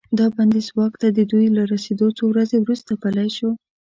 [0.17, 3.49] دا بندیز واک ته د دوی له رسیدو څو ورځې وروسته پلی شو.